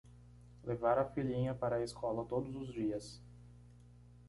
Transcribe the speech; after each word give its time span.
Levar 0.63 0.97
a 0.97 1.05
filhinha 1.05 1.53
para 1.53 1.75
a 1.75 1.83
escola 1.83 2.25
todos 2.25 2.55
os 2.55 2.73
dias 2.73 3.21